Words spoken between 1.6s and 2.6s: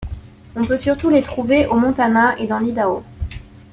au Montana et dans